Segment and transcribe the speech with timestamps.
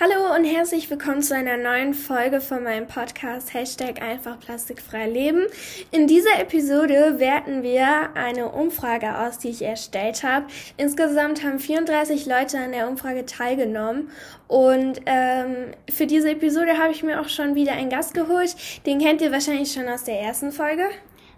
[0.00, 5.46] Hallo und herzlich willkommen zu einer neuen Folge von meinem Podcast Hashtag einfach plastikfrei leben.
[5.90, 10.46] In dieser Episode werten wir eine Umfrage aus, die ich erstellt habe.
[10.76, 14.10] Insgesamt haben 34 Leute an der Umfrage teilgenommen
[14.46, 18.54] und ähm, für diese Episode habe ich mir auch schon wieder einen Gast geholt.
[18.86, 20.84] Den kennt ihr wahrscheinlich schon aus der ersten Folge.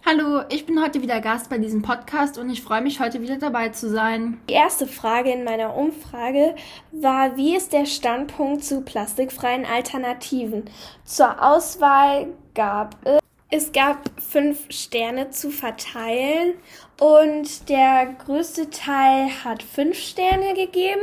[0.07, 3.37] Hallo, ich bin heute wieder Gast bei diesem Podcast und ich freue mich heute wieder
[3.37, 4.41] dabei zu sein.
[4.49, 6.57] Die erste Frage in meiner Umfrage
[6.91, 10.65] war, wie ist der Standpunkt zu plastikfreien Alternativen?
[11.05, 16.55] Zur Auswahl gab es es gab fünf Sterne zu verteilen
[17.01, 21.01] und der größte Teil hat fünf Sterne gegeben.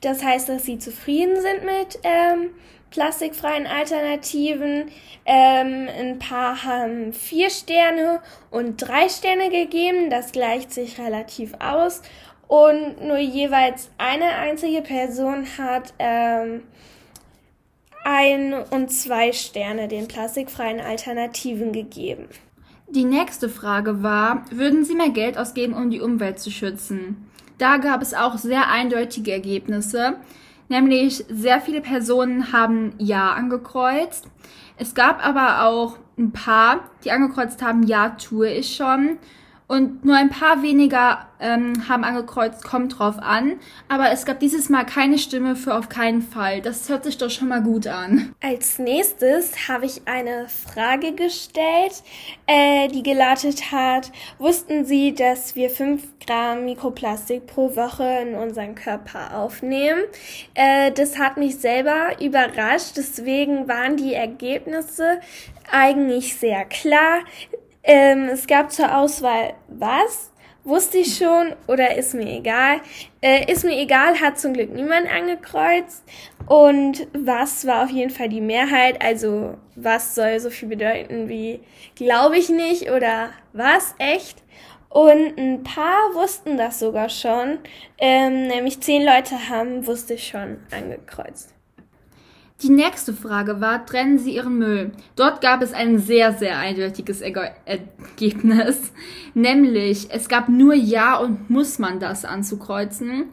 [0.00, 2.50] Das heißt, dass sie zufrieden sind mit ähm,
[2.90, 4.90] plastikfreien Alternativen.
[5.26, 10.08] Ähm, ein paar haben vier Sterne und drei Sterne gegeben.
[10.08, 12.00] Das gleicht sich relativ aus.
[12.48, 16.62] Und nur jeweils eine einzige Person hat ähm,
[18.10, 22.26] ein und zwei Sterne den plastikfreien Alternativen gegeben.
[22.88, 27.28] Die nächste Frage war, würden Sie mehr Geld ausgeben, um die Umwelt zu schützen?
[27.58, 30.16] Da gab es auch sehr eindeutige Ergebnisse.
[30.68, 34.26] Nämlich sehr viele Personen haben Ja angekreuzt.
[34.76, 39.18] Es gab aber auch ein paar, die angekreuzt haben, ja, tue ich schon.
[39.70, 43.60] Und nur ein paar weniger ähm, haben angekreuzt, kommt drauf an.
[43.86, 46.60] Aber es gab dieses Mal keine Stimme für auf keinen Fall.
[46.60, 48.34] Das hört sich doch schon mal gut an.
[48.40, 52.02] Als nächstes habe ich eine Frage gestellt,
[52.48, 58.74] äh, die gelautet hat, wussten Sie, dass wir 5 Gramm Mikroplastik pro Woche in unseren
[58.74, 60.00] Körper aufnehmen?
[60.54, 62.96] Äh, das hat mich selber überrascht.
[62.96, 65.20] Deswegen waren die Ergebnisse
[65.70, 67.20] eigentlich sehr klar.
[67.82, 70.30] Ähm, es gab zur Auswahl was?
[70.62, 72.82] Wusste ich schon oder ist mir egal?
[73.22, 76.04] Äh, ist mir egal, hat zum Glück niemand angekreuzt.
[76.46, 79.02] Und was war auf jeden Fall die Mehrheit?
[79.02, 81.60] Also was soll so viel bedeuten wie
[81.94, 84.42] glaube ich nicht oder was echt?
[84.90, 87.60] Und ein paar wussten das sogar schon.
[87.96, 91.54] Ähm, nämlich zehn Leute haben, wusste ich schon, angekreuzt.
[92.62, 94.92] Die nächste Frage war, trennen Sie Ihren Müll?
[95.16, 98.92] Dort gab es ein sehr, sehr eindeutiges Ergebnis.
[99.34, 103.26] Nämlich, es gab nur Ja und muss man das anzukreuzen.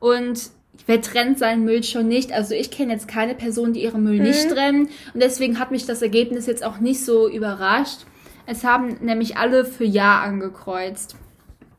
[0.00, 0.50] Und
[0.86, 2.32] wer trennt seinen Müll schon nicht?
[2.32, 4.24] Also ich kenne jetzt keine Person, die ihren Müll mhm.
[4.24, 4.88] nicht trennen.
[5.14, 8.00] Und deswegen hat mich das Ergebnis jetzt auch nicht so überrascht.
[8.44, 11.16] Es haben nämlich alle für Ja angekreuzt.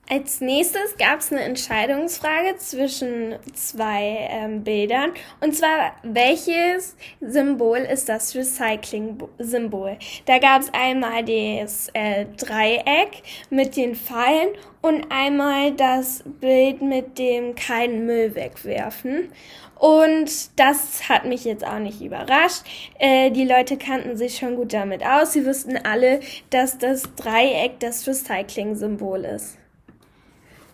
[0.08, 5.14] Als nächstes gab es eine Entscheidungsfrage zwischen zwei ähm, Bildern.
[5.42, 9.98] Und zwar, welches Symbol ist das Recycling-Symbol?
[10.28, 14.50] Da gab es einmal das äh, Dreieck mit den Pfeilen
[14.84, 19.32] und einmal das Bild mit dem keinen Müll wegwerfen.
[19.80, 22.62] Und das hat mich jetzt auch nicht überrascht.
[23.00, 25.34] Äh, die Leute kannten sich schon gut damit aus.
[25.34, 26.20] Sie wussten alle,
[26.52, 29.58] dass das Dreieck das Recycling-Symbol ist.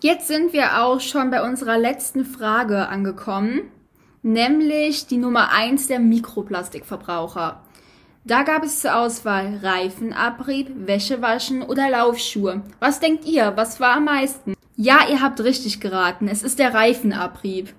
[0.02, 3.60] Jetzt sind wir auch schon bei unserer letzten Frage angekommen,
[4.24, 7.62] nämlich die Nummer eins der Mikroplastikverbraucher.
[8.24, 12.62] Da gab es zur Auswahl Reifenabrieb, Wäschewaschen oder Laufschuhe.
[12.80, 13.52] Was denkt ihr?
[13.54, 14.54] Was war am meisten?
[14.74, 16.26] Ja, ihr habt richtig geraten.
[16.26, 17.72] Es ist der Reifenabrieb.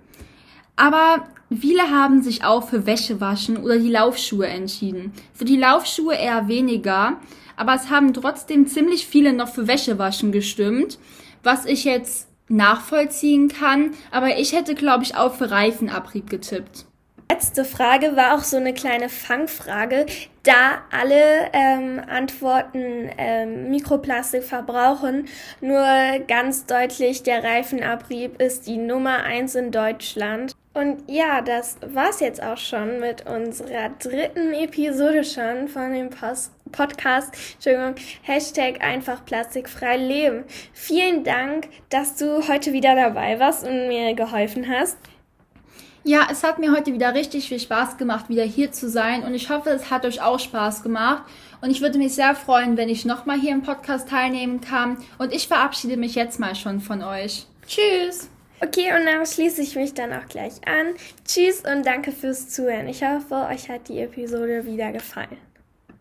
[0.78, 5.12] Aber viele haben sich auch für Wäschewaschen oder die Laufschuhe entschieden.
[5.34, 7.18] Für die Laufschuhe eher weniger,
[7.58, 10.98] aber es haben trotzdem ziemlich viele noch für Wäschewaschen gestimmt
[11.44, 16.86] was ich jetzt nachvollziehen kann, aber ich hätte, glaube ich, auch für Reifenabrieb getippt.
[17.32, 20.06] Letzte Frage war auch so eine kleine Fangfrage,
[20.44, 25.28] da alle ähm, Antworten ähm, Mikroplastik verbrauchen.
[25.60, 25.84] Nur
[26.28, 30.54] ganz deutlich, der Reifenabrieb ist die Nummer eins in Deutschland.
[30.76, 36.52] Und ja, das war's jetzt auch schon mit unserer dritten Episode schon von dem Post
[36.74, 40.44] Podcast, Entschuldigung, Hashtag einfach plastikfrei leben.
[40.74, 44.98] Vielen Dank, dass du heute wieder dabei warst und mir geholfen hast.
[46.04, 49.34] Ja, es hat mir heute wieder richtig viel Spaß gemacht, wieder hier zu sein und
[49.34, 51.24] ich hoffe, es hat euch auch Spaß gemacht
[51.62, 55.34] und ich würde mich sehr freuen, wenn ich nochmal hier im Podcast teilnehmen kann und
[55.34, 57.48] ich verabschiede mich jetzt mal schon von euch.
[57.66, 58.30] Tschüss!
[58.60, 60.94] Okay, und dann schließe ich mich dann auch gleich an.
[61.26, 62.88] Tschüss und danke fürs Zuhören.
[62.88, 65.38] Ich hoffe, euch hat die Episode wieder gefallen.